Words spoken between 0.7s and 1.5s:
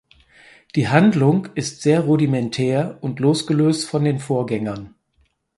Die Handlung